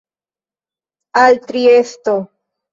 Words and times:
Al 1.13 1.41
Triesto. 1.45 2.31